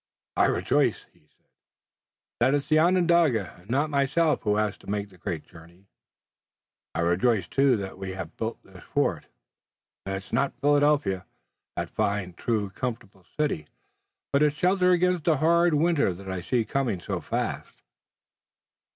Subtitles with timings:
[0.35, 1.47] "I rejoice," he said,
[2.39, 5.85] "that it's the Onondaga and not myself who has to make the great journey.
[6.95, 9.27] I rejoice, too, that we have built this fort.
[10.07, 11.27] It's not Philadelphia,
[11.75, 13.67] that fine, true, comfortable city,
[14.33, 17.83] but it's shelter against the hard winter that I see coming so fast."